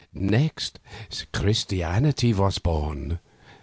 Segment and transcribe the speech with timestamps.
[0.15, 0.79] Next,
[1.31, 3.19] Christianity was born.